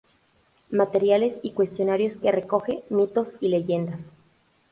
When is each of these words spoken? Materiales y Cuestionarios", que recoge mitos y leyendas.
Materiales 0.71 1.37
y 1.43 1.51
Cuestionarios", 1.51 2.15
que 2.15 2.31
recoge 2.31 2.83
mitos 2.89 3.27
y 3.39 3.49
leyendas. 3.49 3.99